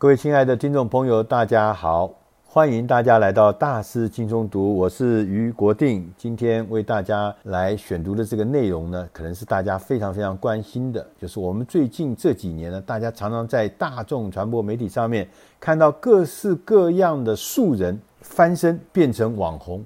[0.00, 2.10] 各位亲爱的听众朋友，大家好，
[2.46, 6.10] 欢迎大家来到大师轻松读，我是于国定。
[6.16, 15.28] 今天为大家来选读的这个内容呢，可能是大家非常非常关心的，就是我们最近这几年呢，大家常常在大众传播媒体上面
[15.60, 19.84] 看到各式各样的素人翻身变成网红，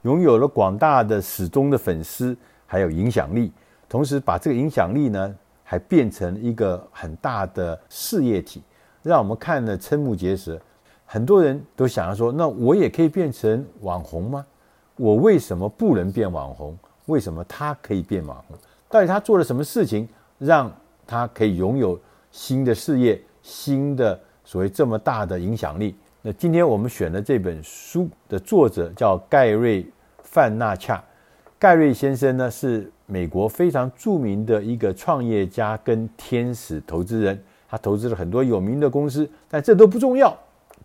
[0.00, 2.34] 拥有了广大的死忠的粉丝，
[2.64, 3.52] 还有影响力，
[3.86, 8.62] 同时把这个影响力呢，还变成一个很大的事业体。
[9.02, 10.60] 让我们看了瞠目结舌，
[11.06, 14.44] 很多人都想要说：那我也可以变成网红吗？
[14.96, 16.76] 我为什么不能变网红？
[17.06, 18.56] 为什么他可以变网红？
[18.88, 20.08] 到底他做了什么事情，
[20.38, 20.70] 让
[21.06, 21.98] 他可以拥有
[22.30, 25.96] 新的事业、新的所谓这么大的影响力？
[26.22, 29.82] 那今天我们选的这本书的作者叫盖瑞·
[30.22, 31.02] 范纳恰。
[31.58, 37.42] 盖瑞先生呢，是美国非常著名的一个创业家跟天使投资人。
[37.70, 40.36] 他投资了很多有名的公司，但这都不重要。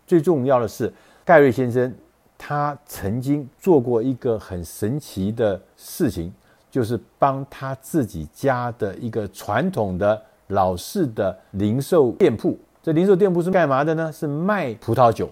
[0.06, 0.92] 最重要的是，
[1.24, 1.92] 盖瑞先生
[2.38, 6.32] 他曾经做过一个很神奇的事情，
[6.70, 12.56] 就是帮他自己家的一个传统的老式的零售店铺。
[12.80, 14.12] 这零售店铺是干嘛的呢？
[14.12, 15.28] 是卖葡萄酒。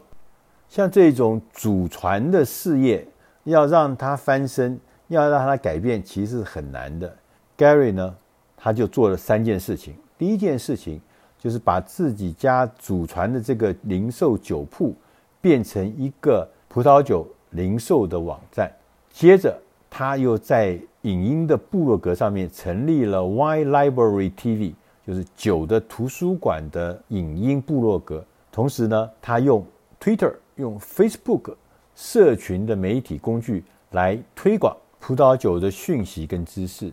[0.69, 3.07] 像这种祖传的事业，
[3.45, 7.15] 要让他翻身，要让他改变，其实是很难的。
[7.57, 8.13] Gary 呢，
[8.57, 9.95] 他就做了三件事情。
[10.19, 11.01] 第一件事情。
[11.45, 14.95] 就是把自己家祖传的这个零售酒铺
[15.43, 18.73] 变成一个葡萄酒零售的网站，
[19.13, 19.55] 接着
[19.91, 24.73] 他又在影音的部落格上面成立了 Wine Library TV，
[25.07, 28.25] 就是酒的图书馆的影音部落格。
[28.51, 29.63] 同时呢，他用
[30.01, 31.55] Twitter、用 Facebook
[31.95, 36.91] 社群的媒体工具来推广葡萄酒的讯息跟知识。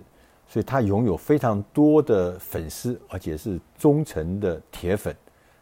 [0.51, 5.15] 所以他拥有非常多的粉丝，而且是忠诚的铁粉。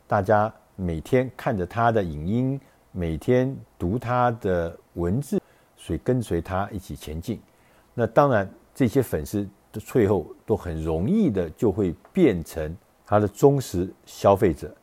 [0.08, 2.60] 大家每天看着他的影音，
[2.92, 5.40] 每天读他的文字，
[5.78, 7.40] 所以跟随他一起前进。
[7.94, 12.76] 那当然，这些粉丝的最后都很容易的就会变成
[13.06, 14.76] 他的忠实消费者。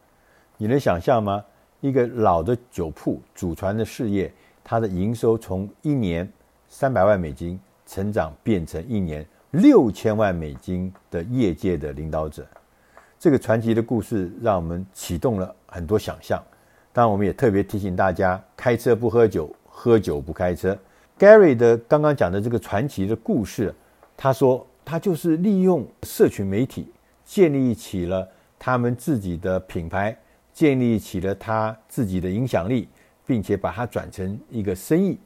[0.57, 1.45] 你能想象吗？
[1.81, 6.33] 一个老的酒铺，祖传的事业，它的营收从一年
[6.69, 9.27] 三百万美金成长变成一年。
[9.57, 12.47] 六千万美金的业界的领导者，
[13.19, 16.43] 这个传奇的故事让我们启动了很多想象。
[16.93, 20.77] 当然，我们也特别提醒大家：开车不喝酒，喝酒不开车。
[21.19, 23.75] Gary 的刚刚讲的这个传奇的故事，
[24.15, 26.93] 他说他就是利用社群媒体
[27.25, 28.29] 建立起了
[28.59, 30.15] 他们自己的品牌，
[30.53, 32.89] 建立起了他自己的影响力，
[33.25, 35.19] 并且把它转成一个生意。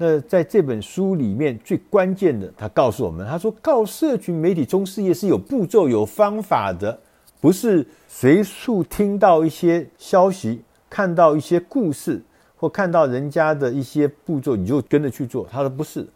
[0.00, 6.96] 那在这本书里面最关键的，他告诉我们，他说，告社群媒体中事业是有步骤、有方法的，
[7.40, 12.22] 不是随处听到一些消息、看到一些故事
[12.56, 15.44] 或看到人家的一些步骤，你就跟着去做。
[15.50, 16.06] 他说不是，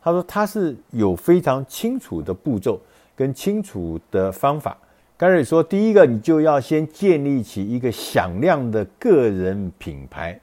[0.00, 2.80] 他说他是有非常清楚的步骤
[3.16, 4.78] 跟清楚的方法。
[5.16, 10.40] 盖瑞说，第一个，你就要先建立起一个响亮的个人品牌，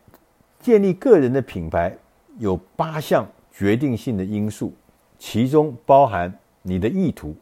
[0.60, 1.98] 建立个人的品牌。
[2.40, 4.74] 有八项决定性的因素，
[5.20, 6.34] 其中包含
[6.64, 7.36] 你的意图。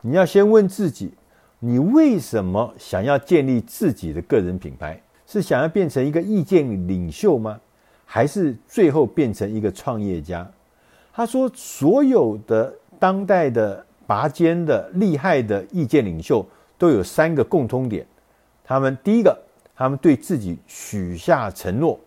[0.00, 1.12] 你要先问自己，
[1.58, 4.98] 你为什么想要建立自己的个人品牌？
[5.26, 7.60] 是想要变成一个意见领袖吗？
[8.04, 10.48] 还是最后变成一个创业家？
[11.12, 16.46] 他说，所有的当代的拔尖的厉害的意见领袖
[16.78, 18.06] 都有三个共通点：
[18.62, 19.36] 他们第一个，
[19.74, 21.98] 他们对自己许下承诺，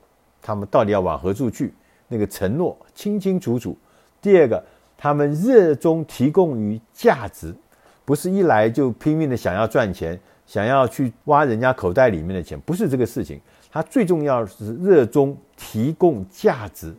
[0.41, 1.73] 他们到底要往何处去？
[2.09, 3.77] 那个承诺清清楚楚。
[4.21, 4.61] 第二个，
[4.97, 7.55] 他们热衷提供于价值，
[8.03, 13.39] 不是一来就拼命的想要赚钱，想要去挖人家口袋里面的钱，不是这个事情。
[13.71, 16.93] 他最重要的是热衷提供价值。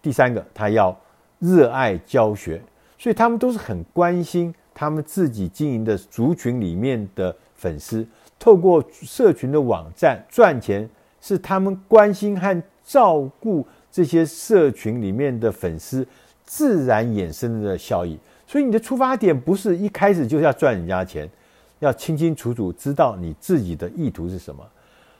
[0.00, 0.96] 第三个，他要
[1.38, 2.62] 热爱教学，
[2.96, 8.06] 所以他们都是很关心他们自己经营的族群里面的粉丝，
[8.38, 10.88] 透过社群的网站赚钱，
[11.20, 13.66] 是他们关心和照顾。
[13.92, 16.04] 这些社群里面的粉丝
[16.44, 21.28] 自然衍生的效益，所以你的出发点不是一开始就是要赚人家钱，
[21.78, 24.66] 要清清楚楚知道你自己的意图是什么。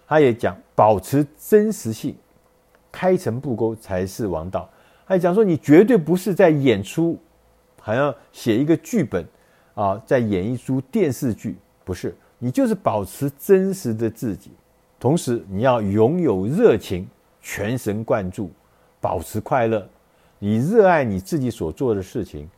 [0.09, 2.17] 他也讲保持真实性，
[2.91, 4.69] 开诚布公才是王道。
[5.07, 7.19] 他也讲说你绝对不是在演出，
[7.79, 9.27] 好像写一个剧本
[9.75, 14.51] 啊，在演一出电视剧，不是，你就是保持真实的自己，
[14.99, 17.07] 同时你要拥有热情，
[17.43, 18.51] 全神贯注。
[19.03, 19.87] 保持快乐，
[20.39, 22.49] 你热爱你自己所做的事情，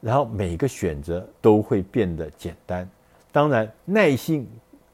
[0.00, 2.88] 然后每个选择都会变得简单。
[3.32, 4.48] 当然，耐心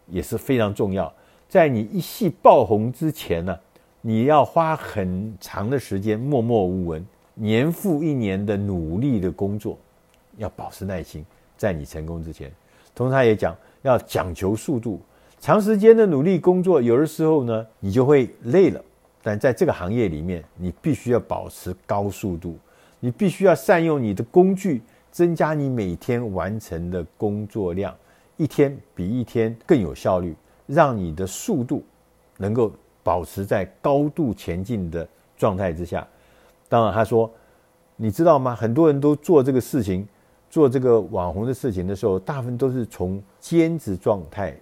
[0.08, 1.12] 也是非常重要。
[1.46, 3.56] 在你一夕爆红之前呢，
[4.00, 9.78] 你要花很长的时间默默无闻，年复一年的努力的工作，
[10.38, 11.24] 要保持耐心，
[11.56, 12.50] 在你成功之前。
[12.94, 14.98] 同时，他也讲要讲求速度，
[15.38, 18.82] 长时间的努力工作，有的时候呢，你就会累了。
[19.26, 22.58] 但在这个行业里面，你必须要保持高速度，
[23.00, 27.96] 你必须要善用你的工具，增加你每天完成的工作量，
[28.36, 30.36] 一天比一天更有效率，
[30.66, 31.82] 让你的速度
[32.36, 32.70] 能够
[33.02, 36.06] 保持在高度前进的状态之下。
[36.68, 37.30] 当然，他说，
[37.96, 38.54] 你知道吗？
[38.54, 40.06] 很多人都做这个事情，
[40.50, 44.54] 做这个网红的事情的时候，大部分都是从兼职状态，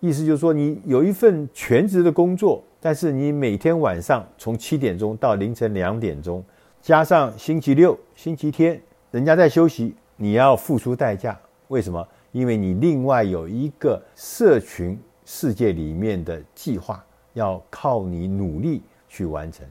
[0.00, 2.60] 意思就是说，你有一份全职的工作。
[2.80, 6.42] 但是你每天晚上从七点钟到凌晨两点钟，
[6.80, 8.80] 加上星期六、星期天，
[9.10, 11.38] 人家在休息，你要付出代价。
[11.68, 12.06] 为什么？
[12.32, 17.04] 因为你另外有一个社群世界里面的计划，
[17.34, 19.66] 要靠你努力去完成。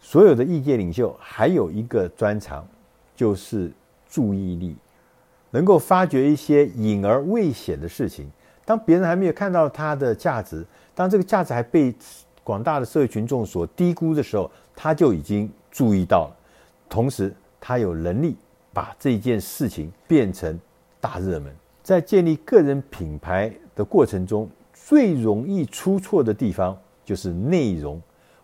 [0.00, 2.66] 所有的意见领袖还有一个专长，
[3.14, 3.70] 就是
[4.08, 4.74] 注意力，
[5.50, 8.30] 能够发掘一些隐而未显的事情。
[8.64, 10.64] 当别人还没有看到它的价值，
[10.94, 11.94] 当这个价值还被
[12.44, 16.36] 广大的社会群众所低估的时候，他就已经注意到了。
[16.88, 18.36] 同时，他有能力
[18.72, 20.58] 把这件事情变成
[21.00, 21.54] 大热门。
[21.82, 28.00] 在建立个人品牌的过程中，最容易出错的地方就是内容。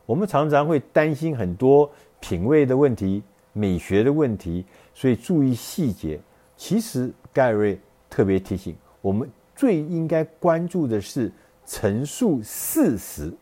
[0.07, 3.23] 我们常常会担心很多品味的问题、
[3.53, 6.19] 美学的问题，所以注意细节。
[6.57, 7.79] 其实盖瑞
[8.11, 9.29] 特别提醒我们。
[9.59, 11.33] 最应该关注的是
[11.67, 13.35] 陈述事实，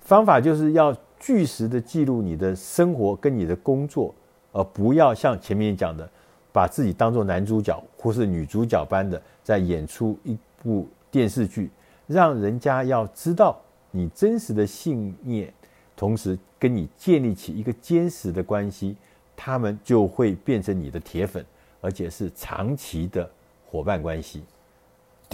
[0.00, 4.14] 方法就是要据实的记录你的生活跟你的工作，
[4.50, 6.08] 而不要像前面讲的，
[6.50, 11.70] 把自己当做男主角或是女主角般的在演出一部电视剧，
[12.06, 13.60] 让人家要知道
[13.90, 15.52] 你真实的信念，
[15.94, 18.96] 同时跟你建立起一个坚实的关系，
[19.36, 21.44] 他们就会变成你的铁粉，
[21.82, 23.30] 而且是长期的
[23.70, 24.42] 伙伴关系。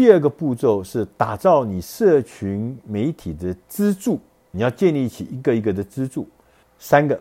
[0.01, 4.19] 第二个步骤是打造你社群媒体的支柱，
[4.51, 6.27] 你要建立起一个一个的支柱。
[6.79, 7.21] 三个，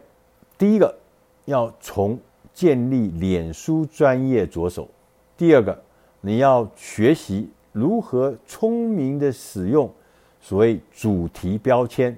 [0.57, 0.97] 第一个
[1.43, 2.17] 要从
[2.53, 4.87] 建立脸书专业着手；
[5.35, 5.77] 第二个，
[6.21, 9.91] 你要学习如何聪明的使用
[10.39, 12.17] 所谓主题标签，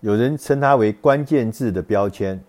[0.00, 2.42] 有人称它为关键字的标签。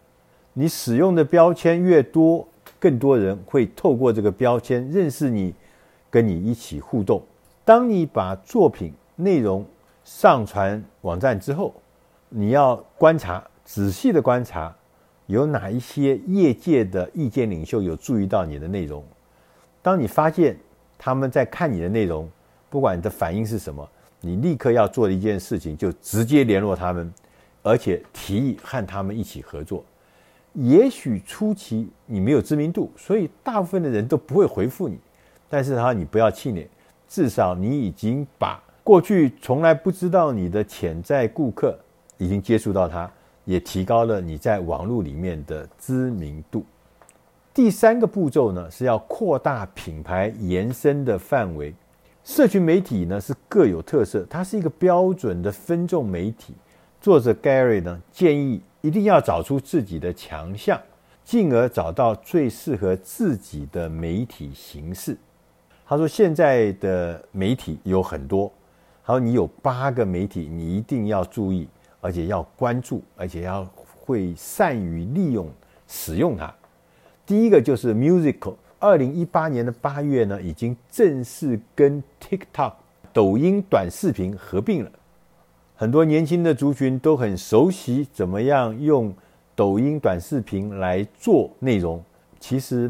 [0.53, 2.47] 你使用的标签越多，
[2.79, 5.53] 更多人会透过这个标签认识你。
[6.11, 7.23] 跟你一起互动。
[7.65, 9.65] 当你把作品内容
[10.03, 11.73] 上传网站之后，
[12.29, 14.75] 你要观察，仔细的观察，
[15.27, 19.03] 有哪一些业界的意见领袖有注意到你的内容。
[19.81, 20.57] 当你发现
[20.97, 22.29] 他们在看你的内容，
[22.69, 23.87] 不管你的反应是什么，
[24.19, 27.11] 你立刻要做的一件事情，就直接联络他们，
[27.63, 29.83] 而且提议和他们一起合作。
[30.53, 34.97] 也许初期你没有知名度，所以大部分的人都不会回复你。
[35.51, 36.65] 但是哈，你不要气馁，
[37.09, 41.77] 至少你已经把过去从来不知道你的潜在顾客
[42.17, 43.11] 已经接触到他，
[43.43, 46.65] 也提高了你在网络里面的知名度。
[47.53, 51.75] 第三个步骤呢，是要扩大品牌延伸的范围。
[52.23, 56.55] 社群媒体呢是各有特色，它是一个标准的分众媒体。
[57.01, 60.79] 作者 Gary 呢建议一定要找出自己的强项，
[61.25, 65.17] 进而找到最适合自己的媒体形式。
[65.91, 68.49] 他说：“现在的媒体有很多，
[69.03, 71.67] 他说你有八个媒体，你一定要注意，
[71.99, 73.67] 而且要关注，而且要
[73.99, 75.49] 会善于利用
[75.89, 76.49] 使用它。
[77.25, 82.71] 第一个就是 Musical，二零一八年的八月呢，已经正式跟 TikTok
[83.11, 84.91] 抖音短视频合并了。
[85.75, 89.13] 很多年轻的族群都很熟悉怎么样用
[89.57, 92.01] 抖音短视频来做内容，
[92.39, 92.89] 其实。”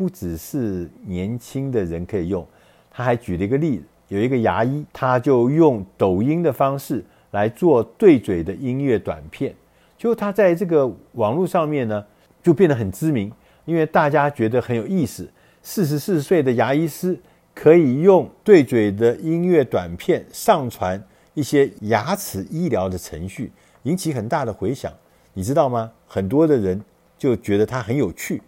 [0.00, 2.46] 不只是年轻的人可以用，
[2.90, 9.54] 他还举了一个例子，有一个牙医，他就用抖音的方式来做对嘴的音乐短片，
[9.98, 12.02] 就他在这个网络上面呢，
[12.42, 13.30] 就变得很知名，
[13.66, 15.28] 因为大家觉得很有意思。
[15.62, 17.20] 四十四岁的牙医师
[17.54, 20.98] 可以用对嘴的音乐短片上传
[21.34, 23.52] 一些牙齿医疗的程序，
[23.82, 24.90] 引起很大的回响，
[25.34, 25.92] 你知道吗？
[26.06, 26.82] 很多的人
[27.18, 28.40] 就觉得他很有趣，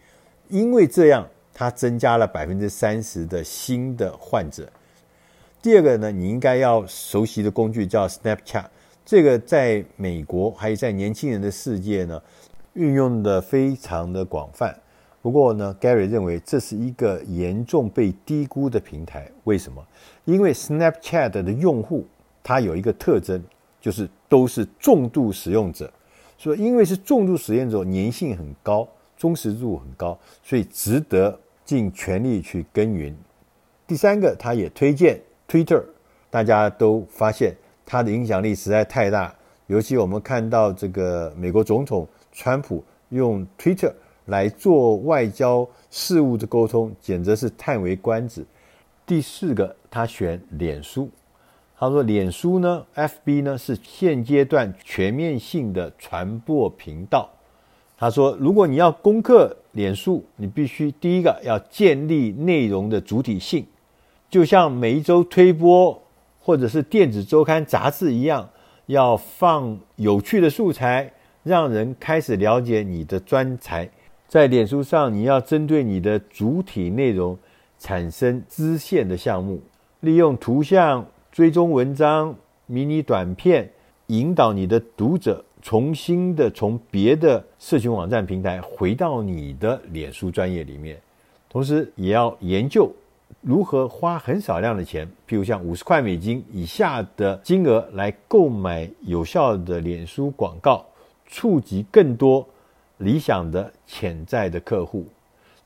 [0.49, 1.28] 因为这样。
[1.54, 4.68] 它增加了百分之三十的新的患者。
[5.61, 8.64] 第二个呢，你应该要熟悉的工具叫 Snapchat，
[9.04, 12.21] 这个在美国还有在年轻人的世界呢，
[12.73, 14.76] 运用的非常的广泛。
[15.21, 19.30] 不过呢，Gary 认为这是一个严重被低估的平台。
[19.44, 19.80] 为什么？
[20.25, 22.04] 因为 Snapchat 的用户
[22.42, 23.40] 它有一个特征，
[23.80, 25.88] 就是都是重度使用者。
[26.37, 33.16] 所以因为是重度使用者，粘性很高，忠实度很高，所以值得尽全力去耕耘。
[33.87, 35.83] 第三个，他也推荐 Twitter，
[36.31, 37.54] 大家都发现
[37.85, 39.35] 它的影响力实在太大，
[39.66, 43.92] 尤其我们看到这个美国总统川普用 Twitter
[44.26, 48.45] 来做外交事务的沟通，简直是叹为观止。
[49.04, 51.11] 第四个，他选脸书。
[51.76, 57.28] 他说：“脸书呢，FB 呢是现阶段全面性的传播频道。”
[58.02, 63.64] 他说：“如果你要攻克脸书，你必须第一个要建立内容的主体性，
[64.28, 66.02] 就像每一周推播
[66.40, 68.50] 或者是电子周刊杂志一样，
[68.87, 71.12] 要放有趣的素材，
[71.44, 73.88] 让人开始了解你的专才。
[74.26, 77.38] 在脸书上，你要针对你的主体内容
[77.78, 79.61] 产生支线的项目，
[80.00, 82.35] 利用图像。”追踪文章、
[82.66, 83.71] 迷你短片，
[84.09, 91.00] 引导你的读者重新的从别的社群网站平台回到你的脸书专业里面。
[91.49, 92.92] 同时，也要研究
[93.40, 100.85] 如何花很少量的钱，譬如像五十块美金以下的金额来购买有效的脸书广告，
[101.26, 102.47] 触及更多
[102.99, 105.07] 理想的潜在的客户。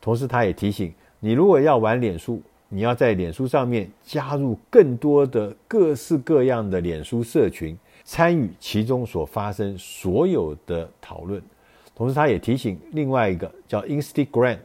[0.01, 2.41] 同时，他也提醒你，如果要玩脸书。
[2.69, 11.43] 你要在脸书上面加入更多的各式各样的脸书社群，参与其中所发生所有的讨论。
[11.95, 14.57] 同时，他也提醒另外一个叫 Instagram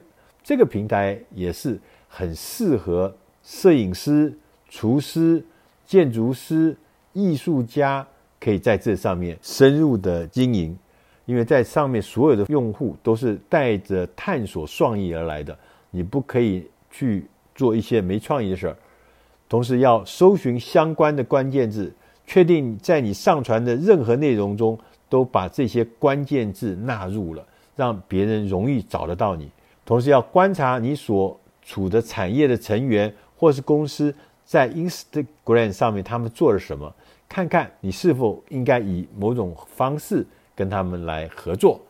[0.42, 4.34] 这个平台也是很适合摄影师、
[4.70, 5.44] 厨师、
[5.86, 6.78] 建筑师、
[7.12, 8.08] 艺术家
[8.40, 10.78] 可以在这上面深入的经营，
[11.26, 15.58] 因为在上面所有的用户都是带着探索创意而来的，
[15.90, 17.26] 你不可以去。
[17.54, 18.76] 做一些没创意的事儿，
[19.50, 21.94] 同时要搜寻相关的关键字，
[22.32, 27.46] 确定在你上传的任何内容中都把这些关键字纳入了，
[27.76, 29.52] 让别人容易找得到你。
[29.84, 36.96] 同时要观察你所处的产业的成员或是公司在 Instagram 上面他们做了什么，
[37.28, 41.82] 看看你是否应该以某种方式跟他们来合作。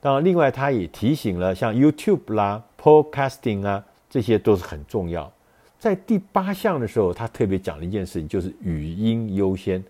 [0.00, 3.84] 当然，另外他也提醒了像 YouTube 啦、Podcasting 啊。
[4.08, 5.30] 这些都是很重要。
[5.78, 9.82] 在第八项的时候，他特别讲了一件事情，就是语音优先。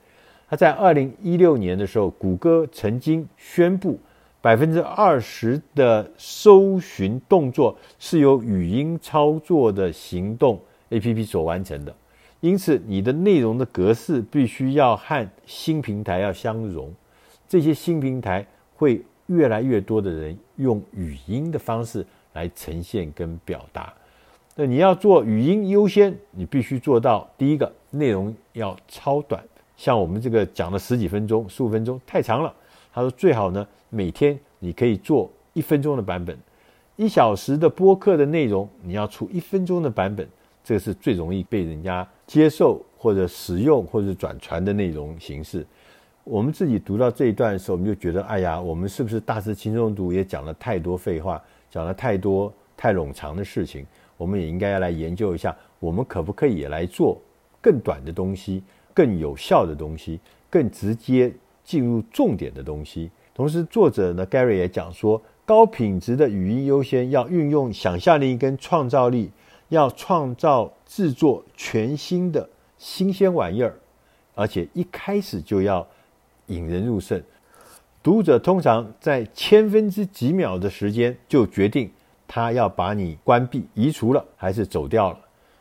[0.49, 3.99] 他在二零一六年的时候，谷歌曾经宣布，
[4.41, 11.95] 百分之二十的搜寻动作是由语音操作的行动 APP 所完成的。
[12.41, 16.95] 因此，你的内容的格式必须要和新平台要相融。
[17.49, 23.93] 这些新平台会越来越多的人用语音的方式来呈现跟表达。
[24.61, 29.41] 那你要做语音优先，你必须做到第一个内容要超短，
[29.77, 32.53] 像我们这个讲了十几分钟、十五分钟太长了。
[32.93, 36.37] 他说最好呢，每天你可以做一分钟的版本，
[36.97, 40.29] 一小时的播客的内容你要出一分钟的版本，
[40.65, 45.65] 这个是最容易被人家接受或者使用或者转传的内容形式。
[46.25, 53.87] 我们自己读到这一段的时候，我们就觉得，哎呀，我们是不是大师轻松读也讲了太多废话，讲了太多太冗长的事情？
[54.19, 57.19] 我们也应该要来研究一下，我们可不可以来做
[57.63, 60.21] 更短的东西、更有效的东西、
[60.51, 61.33] 更直接
[61.65, 63.11] 进入重点的东西。
[63.33, 69.31] 同时，作者呢，Gary 也讲说，高品质的语音优先要运用想象力跟创造力，
[69.69, 73.79] 要创造制作全新的新鲜玩意儿，
[74.35, 75.87] 而且一开始就要
[76.47, 77.23] 引人入胜。
[78.03, 81.89] 读者通常在千分之几秒的时间就决定。
[82.29, 85.19] 他要把你关闭、移除了，还是走掉了？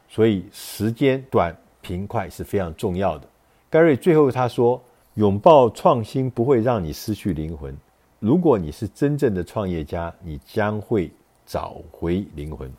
[0.10, 3.28] 所以时间短、平快是非常重要的。
[3.72, 4.82] Gary 最后他说
[5.16, 7.76] ：“拥抱创新不会让你失去灵魂。
[8.20, 11.12] 如果你是真正的创业家，你将会
[11.46, 12.72] 找回灵魂。”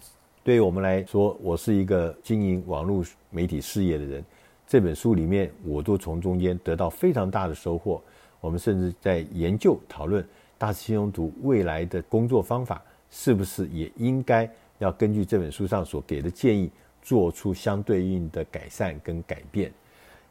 [0.45, 4.25] 对于我们来说，我是一个经营网络媒体事业的人。
[4.67, 8.03] 这本书里面，我都从中间得到非常大的收获。
[8.41, 10.27] 我们甚至在研究讨论
[10.57, 12.83] 大师轻松读未来的工作方法。
[13.11, 14.49] 是不是也应该
[14.79, 16.71] 要根据这本书上所给的建议，
[17.03, 19.73] 做出相对应的改善跟改变？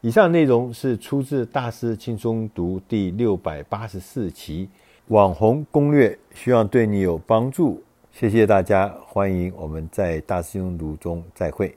[0.01, 4.69] 以上内容是出自《大师轻松读》第六百八十四期
[5.07, 7.83] 网红攻略，希望对你有帮助。
[8.11, 11.75] 谢谢大家，欢迎我们在《大师轻松读》中再会。